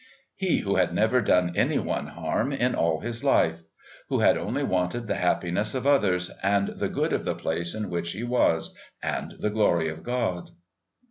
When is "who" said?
0.61-0.77, 4.09-4.21